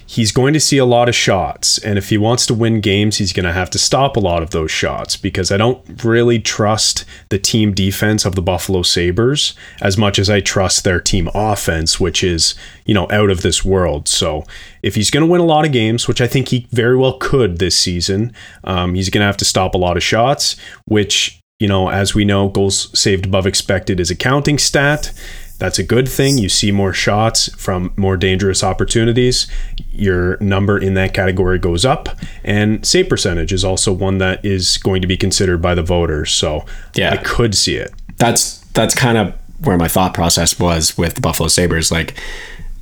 [0.06, 1.78] he's going to see a lot of shots.
[1.78, 4.42] And if he wants to win games, he's going to have to stop a lot
[4.42, 9.54] of those shots because I don't really trust the team defense of the Buffalo Sabres
[9.82, 13.66] as much as I trust their team offense, which is, you know, out of this
[13.66, 14.08] world.
[14.08, 14.46] So
[14.82, 17.18] if he's going to win a lot of games, which I think he very well
[17.18, 18.34] could this season,
[18.64, 22.14] um, he's going to have to stop a lot of shots, which, you know, as
[22.14, 25.12] we know, goals saved above expected is a counting stat.
[25.58, 26.38] That's a good thing.
[26.38, 29.48] You see more shots from more dangerous opportunities.
[29.91, 32.10] Your number in that category goes up.
[32.44, 36.32] And save percentage is also one that is going to be considered by the voters.
[36.32, 36.65] So
[36.96, 37.13] yeah.
[37.13, 37.94] I could see it.
[38.18, 41.91] That's that's kind of where my thought process was with the Buffalo Sabres.
[41.91, 42.15] Like,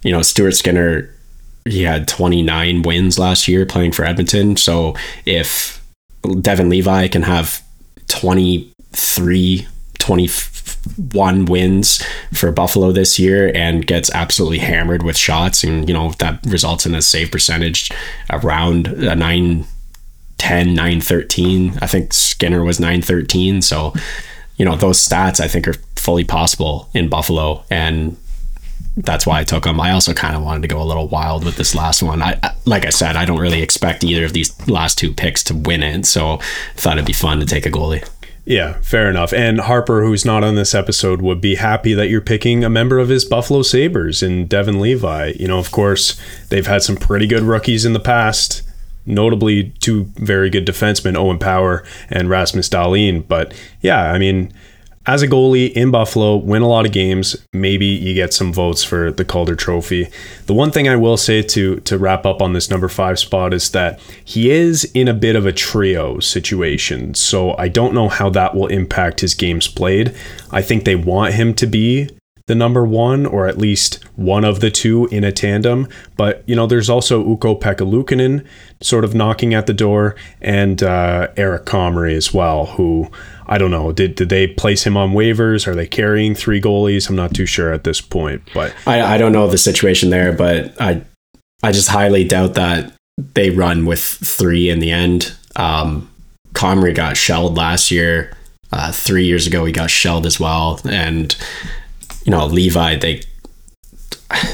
[0.02, 1.14] you know, Stuart Skinner,
[1.66, 4.58] he had 29 wins last year playing for Edmonton.
[4.58, 5.84] So if
[6.42, 7.64] Devon Levi can have
[8.08, 9.68] 23,
[10.04, 10.28] 20
[11.14, 15.64] one wins for Buffalo this year and gets absolutely hammered with shots.
[15.64, 17.90] And, you know, that results in a save percentage
[18.30, 19.66] around a 9
[20.38, 21.80] 10, 9 13.
[21.82, 23.62] I think Skinner was 9 13.
[23.62, 23.94] So,
[24.58, 27.64] you know, those stats I think are fully possible in Buffalo.
[27.70, 28.18] And
[28.98, 29.80] that's why I took them.
[29.80, 32.22] I also kind of wanted to go a little wild with this last one.
[32.22, 35.56] I, like I said, I don't really expect either of these last two picks to
[35.56, 36.44] win it, so I
[36.76, 38.08] thought it'd be fun to take a goalie.
[38.46, 39.32] Yeah, fair enough.
[39.32, 43.00] And Harper, who's not on this episode, would be happy that you're picking a member
[43.00, 45.34] of his Buffalo Sabres in Devon Levi.
[45.40, 48.62] You know, of course, they've had some pretty good rookies in the past,
[49.06, 53.26] notably two very good defensemen, Owen Power and Rasmus Dahlin.
[53.26, 54.52] But yeah, I mean,
[55.06, 58.84] as a goalie in Buffalo, win a lot of games, maybe you get some votes
[58.84, 60.08] for the Calder Trophy.
[60.46, 63.54] The one thing I will say to to wrap up on this number five spot
[63.54, 68.08] is that he is in a bit of a trio situation, so I don't know
[68.08, 70.16] how that will impact his games played.
[70.52, 72.10] I think they want him to be
[72.48, 75.88] the number one, or at least one of the two in a tandem.
[76.18, 78.46] But you know, there's also Ukko-Pekka
[78.82, 83.10] sort of knocking at the door, and uh, Eric Comrie as well, who
[83.48, 83.92] I don't know.
[83.92, 85.68] Did did they place him on waivers?
[85.68, 87.10] Are they carrying three goalies?
[87.10, 88.42] I'm not too sure at this point.
[88.54, 91.04] But I, I don't know the situation there, but I
[91.62, 95.34] I just highly doubt that they run with three in the end.
[95.56, 96.10] Um,
[96.54, 98.36] Comrie got shelled last year.
[98.72, 100.80] Uh, three years ago, he got shelled as well.
[100.90, 101.36] And
[102.26, 103.22] you know, Levi, they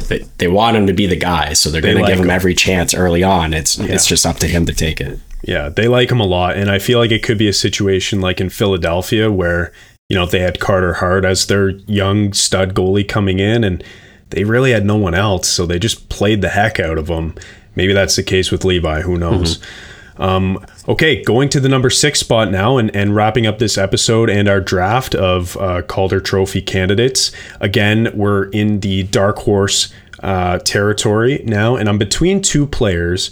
[0.07, 2.19] they, they want him to be the guy, so they're they going like to give
[2.19, 3.53] him, him every chance early on.
[3.53, 3.93] It's yeah.
[3.93, 5.19] it's just up to him to take it.
[5.43, 6.57] Yeah, they like him a lot.
[6.57, 9.71] And I feel like it could be a situation like in Philadelphia where,
[10.09, 13.83] you know, they had Carter Hart as their young stud goalie coming in and
[14.31, 15.47] they really had no one else.
[15.47, 17.35] So they just played the heck out of him.
[17.75, 19.01] Maybe that's the case with Levi.
[19.01, 19.57] Who knows?
[19.57, 20.21] Mm-hmm.
[20.21, 24.29] Um, okay, going to the number six spot now and, and wrapping up this episode
[24.29, 27.31] and our draft of uh, Calder Trophy candidates.
[27.61, 33.31] Again, we're in the dark horse uh, territory now, and I'm between two players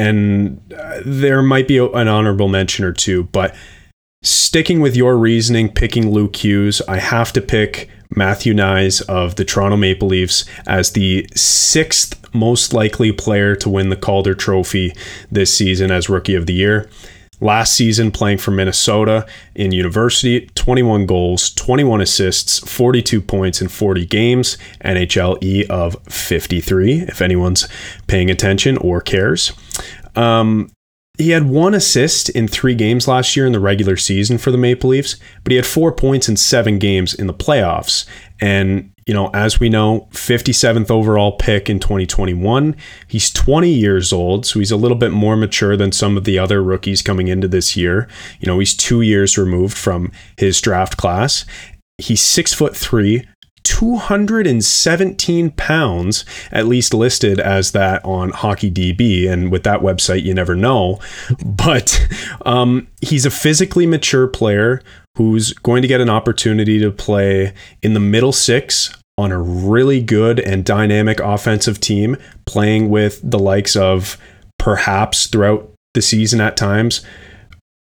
[0.00, 3.54] and uh, there might be an honorable mention or two, but
[4.22, 9.44] sticking with your reasoning, picking Luke Hughes, I have to pick Matthew Knies of the
[9.44, 14.94] Toronto Maple Leafs as the sixth most likely player to win the Calder Trophy
[15.30, 16.88] this season as Rookie of the Year.
[17.40, 24.04] Last season, playing for Minnesota in university, 21 goals, 21 assists, 42 points in 40
[24.06, 27.66] games, NHL E of 53, if anyone's
[28.06, 29.52] paying attention or cares.
[30.16, 30.70] Um,
[31.20, 34.58] he had one assist in three games last year in the regular season for the
[34.58, 38.06] Maple Leafs, but he had four points in seven games in the playoffs.
[38.40, 42.76] And, you know, as we know, 57th overall pick in 2021.
[43.08, 46.38] He's 20 years old, so he's a little bit more mature than some of the
[46.38, 48.06] other rookies coming into this year.
[48.38, 51.44] You know, he's two years removed from his draft class.
[51.98, 53.26] He's six foot three,
[53.64, 59.28] 217 pounds, at least listed as that on Hockey DB.
[59.28, 61.00] And with that website, you never know.
[61.44, 62.06] But
[62.46, 64.80] um, he's a physically mature player
[65.16, 70.00] who's going to get an opportunity to play in the middle six on a really
[70.00, 74.16] good and dynamic offensive team, playing with the likes of
[74.58, 77.02] perhaps throughout the season at times.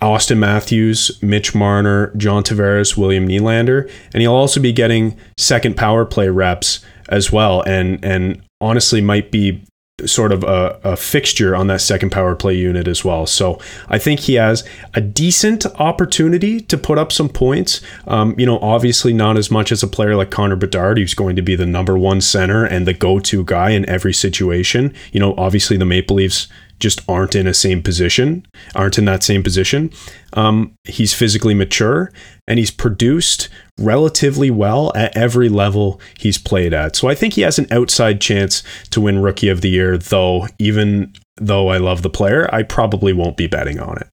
[0.02, 6.04] Auston Matthews, Mitch Marner, John Tavares, William Nylander, and he'll also be getting second power
[6.04, 9.62] play reps as well, and and honestly might be
[10.06, 13.26] sort of a, a, fixture on that second power play unit as well.
[13.26, 14.62] So I think he has
[14.94, 17.80] a decent opportunity to put up some points.
[18.06, 21.34] Um, you know, obviously not as much as a player like Connor Bedard, who's going
[21.34, 24.94] to be the number one center and the go-to guy in every situation.
[25.12, 26.46] You know, obviously the Maple Leafs
[26.78, 29.90] just aren't in a same position, aren't in that same position.
[30.34, 32.12] Um, he's physically mature
[32.46, 36.96] and he's produced relatively well at every level he's played at.
[36.96, 40.46] So I think he has an outside chance to win Rookie of the Year, though,
[40.58, 44.08] even though I love the player, I probably won't be betting on it.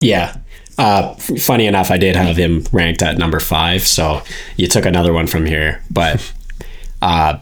[0.00, 0.36] Yeah.
[0.78, 3.82] Uh, funny enough, I did have him ranked at number five.
[3.82, 4.22] So
[4.56, 5.82] you took another one from here.
[5.90, 6.32] But
[7.02, 7.38] uh,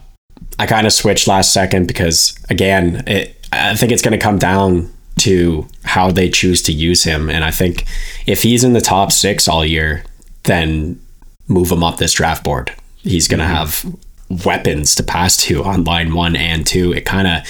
[0.59, 4.39] I kind of switched last second because, again, it, I think it's going to come
[4.39, 7.31] down to how they choose to use him.
[7.31, 7.85] And I think
[8.27, 10.05] if he's in the top six all year,
[10.45, 11.01] then
[11.49, 12.75] move him up this draft board.
[12.99, 13.91] He's going to mm-hmm.
[14.31, 16.93] have weapons to pass to on line one and two.
[16.93, 17.47] It kind of,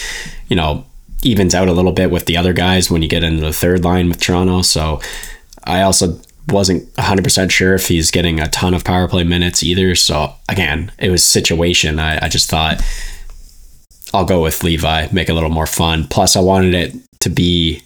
[0.48, 0.84] you know,
[1.22, 3.82] evens out a little bit with the other guys when you get into the third
[3.82, 4.62] line with Toronto.
[4.62, 5.00] So
[5.64, 9.94] I also wasn't 100% sure if he's getting a ton of power play minutes either.
[9.94, 11.98] So again, it was situation.
[11.98, 12.82] I, I just thought
[14.14, 16.06] I'll go with Levi, make it a little more fun.
[16.06, 17.82] Plus, I wanted it to be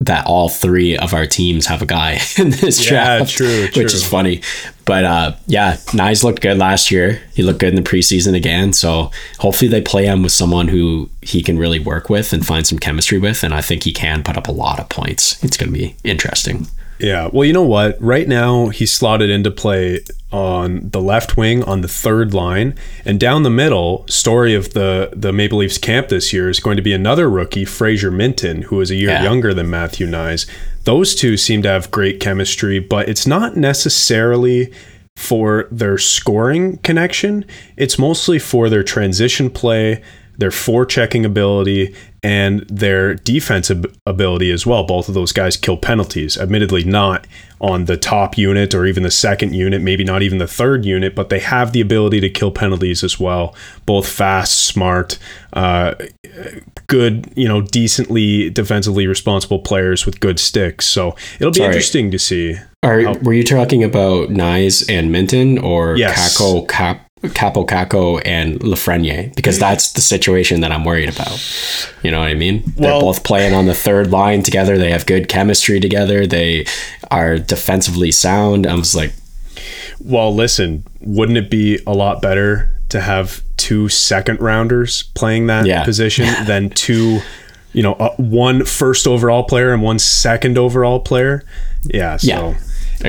[0.00, 3.82] that all three of our teams have a guy in this yeah, draft, true, true.
[3.82, 4.40] which is funny.
[4.84, 7.22] But uh, yeah, Knies looked good last year.
[7.34, 8.72] He looked good in the preseason again.
[8.72, 12.66] So hopefully they play him with someone who he can really work with and find
[12.66, 13.44] some chemistry with.
[13.44, 15.42] And I think he can put up a lot of points.
[15.42, 16.66] It's going to be interesting.
[17.02, 17.28] Yeah.
[17.32, 18.00] Well, you know what?
[18.00, 22.74] Right now, he's slotted into play on the left wing on the third line.
[23.04, 26.76] And down the middle, story of the, the Maple Leafs camp this year is going
[26.76, 29.24] to be another rookie, Fraser Minten, who is a year yeah.
[29.24, 30.48] younger than Matthew Knies.
[30.84, 34.72] Those two seem to have great chemistry, but it's not necessarily
[35.16, 37.44] for their scoring connection.
[37.76, 40.02] It's mostly for their transition play,
[40.38, 44.84] their forechecking ability, and their defensive ability as well.
[44.84, 47.26] Both of those guys kill penalties, admittedly, not
[47.60, 51.14] on the top unit or even the second unit, maybe not even the third unit,
[51.14, 53.54] but they have the ability to kill penalties as well.
[53.86, 55.18] Both fast, smart,
[55.52, 55.94] uh,
[56.86, 60.86] good, you know, decently defensively responsible players with good sticks.
[60.86, 61.68] So it'll be Sorry.
[61.68, 62.56] interesting to see.
[62.82, 66.36] Are, how- were you talking about Knies and Minten or yes.
[66.36, 67.06] Kakko Cap?
[67.22, 71.40] Kaapo Kakko and Lafreniere because that's the situation that I'm worried about.
[72.02, 72.62] You know what I mean?
[72.76, 74.76] Well, They're both playing on the third line together.
[74.76, 76.26] They have good chemistry together.
[76.26, 76.66] They
[77.10, 78.66] are defensively sound.
[78.66, 79.12] I was like,
[80.00, 85.64] well, listen, wouldn't it be a lot better to have two second rounders playing that
[85.64, 85.84] yeah.
[85.84, 87.20] position than two,
[87.72, 91.44] you know, uh, one first overall player and one second overall player?
[91.84, 92.16] Yeah.
[92.16, 92.26] So.
[92.26, 92.54] Yeah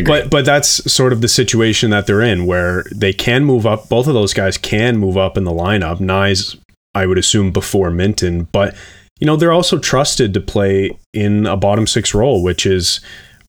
[0.06, 3.90] but but that's sort of the situation that they're in where they can move up.
[3.90, 6.00] Both of those guys can move up in the lineup.
[6.00, 6.58] Knies,
[6.94, 8.76] I would assume, before Minten, but
[9.20, 13.02] you know they're also trusted to play in a bottom six role, which is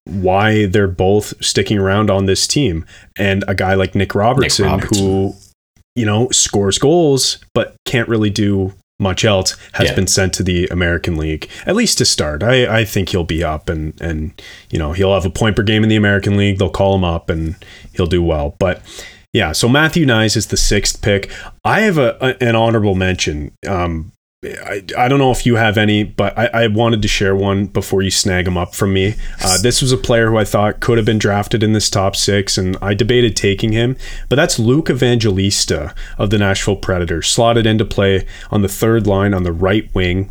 [0.04, 2.84] why they're both sticking around on this team.
[3.18, 5.04] And a guy like Nick Robertson, Nick Robertson.
[5.04, 5.34] who
[5.96, 9.94] you know scores goals but can't really do much else has yeah.
[9.94, 12.42] been sent to the American League, at least to start.
[12.42, 14.40] I, I think he'll be up and, and,
[14.70, 16.58] you know, he'll have a point per game in the American League.
[16.58, 17.56] They'll call him up and
[17.92, 18.54] he'll do well.
[18.58, 18.82] But
[19.32, 21.30] yeah, so Matthew Knies is the sixth pick.
[21.64, 23.52] I have a, a an honorable mention.
[23.66, 24.12] Um,
[24.44, 27.66] I, I don't know if you have any, but I, I wanted to share one
[27.66, 29.14] before you snag them up from me.
[29.42, 32.16] Uh, this was a player who I thought could have been drafted in this top
[32.16, 33.96] six, and I debated taking him,
[34.28, 39.34] but that's Luke Evangelista of the Nashville Predators, slotted into play on the third line
[39.34, 40.30] on the right wing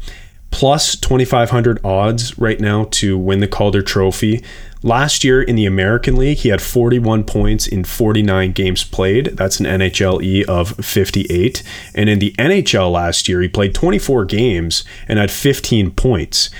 [0.54, 4.43] plus 2500 odds right now to win the Calder Trophy.
[4.84, 9.36] Last year in the American League, he had 41 points in 49 games played.
[9.36, 11.64] That's an NHLE of 58.
[11.95, 16.51] And in the NHL last year, he played 24 games and had 15 points.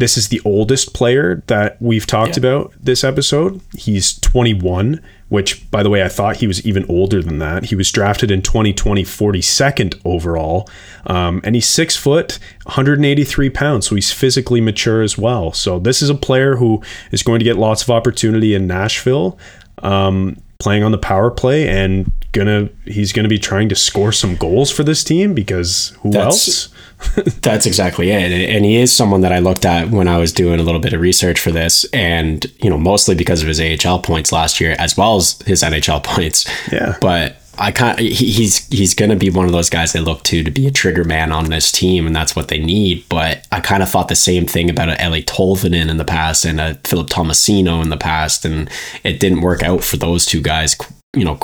[0.00, 2.40] This is the oldest player that we've talked yeah.
[2.40, 3.60] about this episode.
[3.76, 7.66] He's 21 which, by the way, I thought he was even older than that.
[7.66, 10.68] He was drafted in 2020, 42nd overall.
[11.06, 13.86] Um, and he's six foot, 183 pounds.
[13.86, 15.52] So he's physically mature as well.
[15.52, 16.82] So this is a player who
[17.12, 19.38] is going to get lots of opportunity in Nashville.
[19.78, 24.36] Um, playing on the power play and gonna he's gonna be trying to score some
[24.36, 26.68] goals for this team because who that's, else?
[27.42, 28.50] that's exactly it.
[28.50, 30.92] And he is someone that I looked at when I was doing a little bit
[30.92, 34.76] of research for this, and you know mostly because of his AHL points last year
[34.78, 36.46] as well as his NHL points.
[36.72, 37.36] Yeah, but.
[37.58, 37.98] I can't.
[37.98, 41.04] He's he's to be one of those guys they look to to be a trigger
[41.04, 43.04] man on this team, and that's what they need.
[43.10, 46.46] But I kind of thought the same thing about a Eeli Tolvanen in the past
[46.46, 48.70] and a Philip Tomasino in the past, and
[49.04, 50.74] it didn't work out for those two guys.
[51.14, 51.38] You know,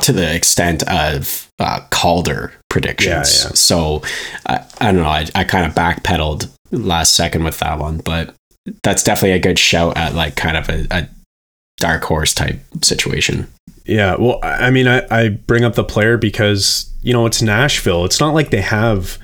[0.00, 3.08] to the extent of uh, Calder predictions.
[3.42, 3.54] Yeah, yeah.
[3.54, 4.02] So
[4.46, 5.08] I, I don't know.
[5.08, 8.34] I, I kind of backpedaled last second with that one, but
[8.82, 11.08] that's definitely a good shout at like kind of a, a
[11.78, 13.46] dark horse type situation.
[13.84, 14.16] Yeah.
[14.16, 18.04] Well, I mean, I, I bring up the player because, you know, it's Nashville.
[18.04, 19.18] It's not like they have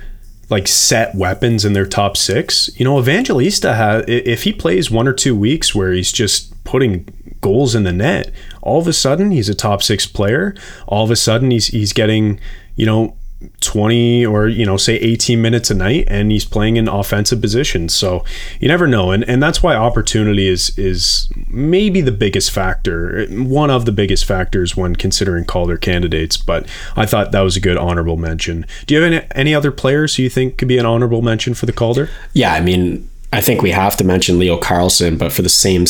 [0.50, 2.68] like set weapons in their top six.
[2.78, 7.08] You know, Evangelista has, if he plays one or two weeks where he's just putting
[7.40, 10.54] goals in the net, all of a sudden he's a top six player.
[10.86, 12.40] All of a sudden he's he's getting,
[12.76, 13.16] you know,
[13.60, 17.94] 20 or you know say 18 minutes a night and he's playing in offensive positions.
[17.94, 18.24] So
[18.60, 19.12] you never know.
[19.12, 24.26] And and that's why opportunity is is maybe the biggest factor one of the biggest
[24.26, 28.66] factors when considering Calder candidates but I thought that was a good honorable mention.
[28.86, 31.54] Do you have any, any other players who you think could be an honorable mention
[31.54, 32.10] for the Calder?
[32.34, 35.86] Yeah I mean I think we have to mention Leo Carlsson, but for the same,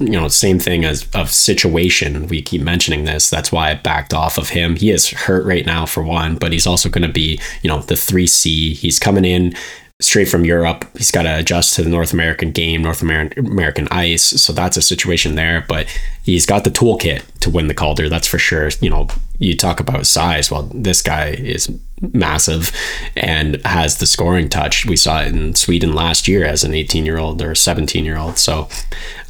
[0.00, 3.30] you know, same thing as of situation, we keep mentioning this.
[3.30, 4.76] That's why I backed off of him.
[4.76, 7.80] He is hurt right now for one, but he's also going to be, you know,
[7.80, 8.74] the three C.
[8.74, 9.54] He's coming in
[10.02, 10.84] straight from Europe.
[10.94, 14.22] He's got to adjust to the North American game, North American ice.
[14.22, 15.64] So that's a situation there.
[15.66, 15.86] But
[16.22, 18.10] he's got the toolkit to win the Calder.
[18.10, 18.68] That's for sure.
[18.82, 19.08] You know,
[19.38, 20.50] you talk about size.
[20.50, 21.70] Well, this guy is
[22.12, 22.70] massive
[23.16, 24.86] and has the scoring touch.
[24.86, 28.18] We saw it in Sweden last year as an 18 year old or 17 year
[28.18, 28.38] old.
[28.38, 28.68] So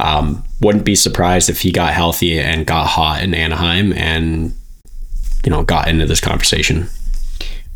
[0.00, 4.54] um, wouldn't be surprised if he got healthy and got hot in Anaheim and
[5.44, 6.88] you know got into this conversation.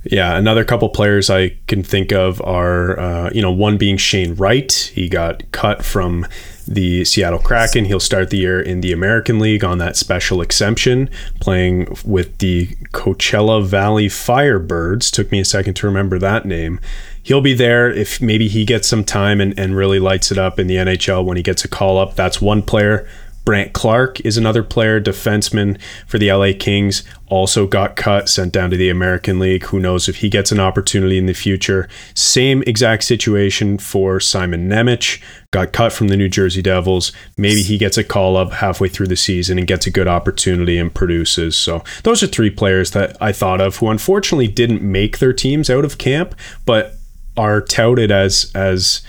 [0.05, 4.35] Yeah, another couple players I can think of are, uh, you know, one being Shane
[4.37, 4.73] Wright.
[4.95, 6.27] He got cut from
[6.69, 7.87] the Seattle Kraken.
[7.87, 11.09] He'll start the year in the American League on that special exemption,
[11.41, 15.11] playing with the Coachella Valley Firebirds.
[15.11, 16.81] Took me a second to remember that name.
[17.23, 20.59] He'll be there if maybe he gets some time and, and really lights it up
[20.59, 22.15] in the NHL when he gets a call up.
[22.15, 23.09] That's one player
[23.49, 28.69] Brandt Clarke is another player, defenseman for the LA Kings, also got cut, sent down
[28.69, 29.65] to the American League.
[29.65, 31.89] Who knows if he gets an opportunity in the future?
[32.13, 37.11] Same exact situation for Simon Nemec, got cut from the New Jersey Devils.
[37.39, 40.77] Maybe he gets a call up halfway through the season and gets a good opportunity
[40.77, 41.57] and produces.
[41.57, 45.71] So, those are three players that I thought of who unfortunately didn't make their teams
[45.71, 46.35] out of camp,
[46.67, 46.97] but
[47.35, 49.01] are touted as as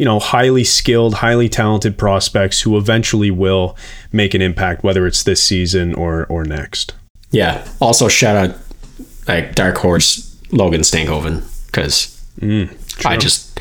[0.00, 3.76] you know, highly skilled, highly talented prospects who eventually will
[4.12, 6.94] make an impact, whether it's this season or or next.
[7.32, 7.68] Yeah.
[7.80, 8.56] Also, shout out
[9.28, 12.74] like dark horse Logan Stankoven because mm,
[13.04, 13.60] I just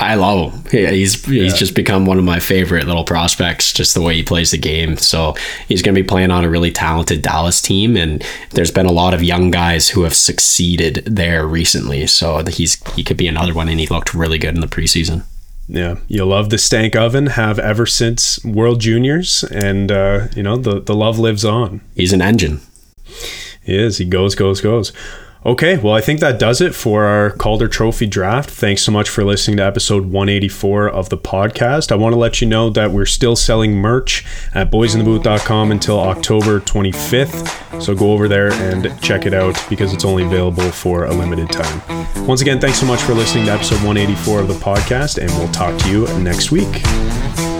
[0.00, 0.94] I love him.
[0.94, 1.58] He's he's yeah.
[1.58, 3.70] just become one of my favorite little prospects.
[3.70, 4.96] Just the way he plays the game.
[4.96, 5.34] So
[5.68, 8.92] he's going to be playing on a really talented Dallas team, and there's been a
[8.92, 12.06] lot of young guys who have succeeded there recently.
[12.06, 15.24] So he's he could be another one, and he looked really good in the preseason.
[15.68, 17.26] Yeah, you love the stank oven.
[17.26, 21.82] Have ever since World Juniors, and uh, you know the the love lives on.
[21.94, 22.62] He's an engine.
[23.62, 23.98] He is.
[23.98, 24.92] He goes, goes, goes.
[25.44, 28.50] Okay, well, I think that does it for our Calder Trophy draft.
[28.50, 31.90] Thanks so much for listening to episode 184 of the podcast.
[31.90, 36.60] I want to let you know that we're still selling merch at boysinthebooth.com until October
[36.60, 37.80] 25th.
[37.80, 41.48] So go over there and check it out because it's only available for a limited
[41.48, 42.26] time.
[42.26, 45.50] Once again, thanks so much for listening to episode 184 of the podcast, and we'll
[45.52, 47.59] talk to you next week.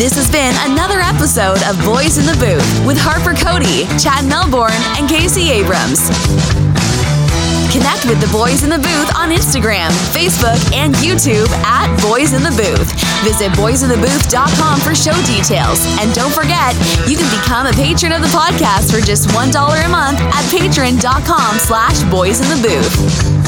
[0.00, 4.72] This has been another episode of Boys in the Booth with Harper Cody, Chad Melbourne,
[4.96, 6.00] and Casey Abrams.
[7.68, 12.40] Connect with the Boys in the Booth on Instagram, Facebook, and YouTube at Boys in
[12.40, 12.88] the Booth.
[13.28, 15.84] Visit boysinthebooth.com for show details.
[16.00, 16.72] And don't forget,
[17.04, 21.60] you can become a patron of the podcast for just $1 a month at patreon.com
[21.60, 23.39] slash boys in the booth.